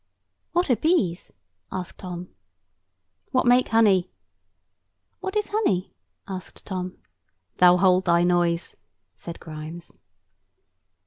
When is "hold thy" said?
7.77-8.23